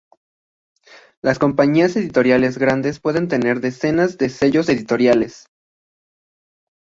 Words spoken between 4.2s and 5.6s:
sellos editoriales.